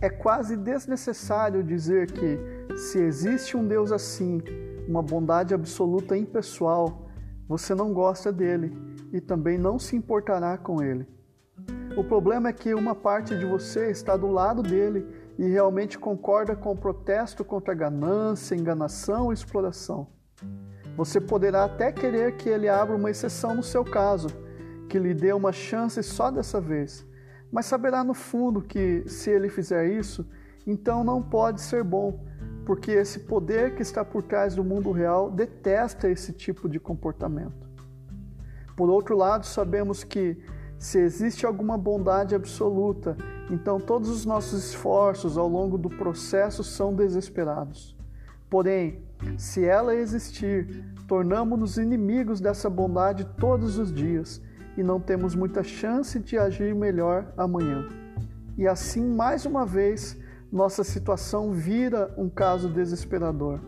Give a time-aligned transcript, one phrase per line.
[0.00, 2.38] É quase desnecessário dizer que,
[2.76, 4.40] se existe um Deus assim,
[4.86, 7.08] uma bondade absoluta impessoal,
[7.48, 8.72] você não gosta dele
[9.12, 11.04] e também não se importará com ele.
[11.96, 15.04] O problema é que uma parte de você está do lado dele
[15.36, 20.06] e realmente concorda com o protesto contra a ganância, enganação e exploração.
[20.96, 24.28] Você poderá até querer que ele abra uma exceção no seu caso,
[24.88, 27.04] que lhe dê uma chance só dessa vez,
[27.50, 30.26] mas saberá no fundo que, se ele fizer isso,
[30.66, 32.24] então não pode ser bom,
[32.66, 37.68] porque esse poder que está por trás do mundo real detesta esse tipo de comportamento.
[38.76, 40.36] Por outro lado, sabemos que,
[40.78, 43.16] se existe alguma bondade absoluta,
[43.50, 47.96] então todos os nossos esforços ao longo do processo são desesperados.
[48.48, 49.02] Porém,
[49.36, 54.40] se ela existir, tornamos-nos inimigos dessa bondade todos os dias
[54.78, 57.88] e não temos muita chance de agir melhor amanhã.
[58.56, 60.16] E assim, mais uma vez,
[60.52, 63.58] nossa situação vira um caso desesperador.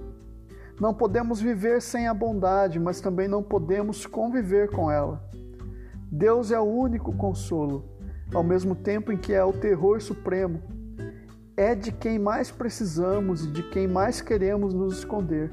[0.81, 5.21] Não podemos viver sem a bondade, mas também não podemos conviver com ela.
[6.13, 7.85] Deus é o único consolo,
[8.33, 10.63] ao mesmo tempo em que é o terror supremo.
[11.57, 15.51] É de quem mais precisamos e de quem mais queremos nos esconder.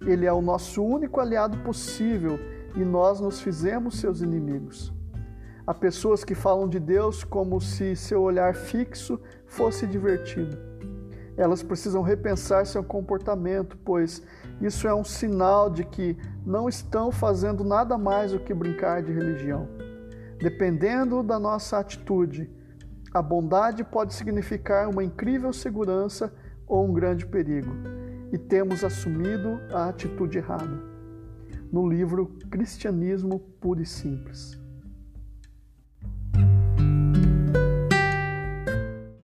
[0.00, 2.38] Ele é o nosso único aliado possível
[2.74, 4.92] e nós nos fizemos seus inimigos.
[5.66, 10.58] Há pessoas que falam de Deus como se seu olhar fixo fosse divertido.
[11.36, 14.22] Elas precisam repensar seu comportamento, pois
[14.60, 19.12] isso é um sinal de que não estão fazendo nada mais do que brincar de
[19.12, 19.68] religião.
[20.38, 22.50] Dependendo da nossa atitude,
[23.14, 26.34] a bondade pode significar uma incrível segurança
[26.66, 27.70] ou um grande perigo,
[28.32, 30.91] e temos assumido a atitude errada
[31.72, 34.61] no livro Cristianismo Puro e Simples.